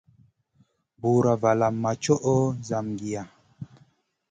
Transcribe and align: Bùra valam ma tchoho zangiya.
Bùra 0.99 1.33
valam 1.41 1.75
ma 1.83 1.91
tchoho 2.01 2.35
zangiya. 2.67 3.23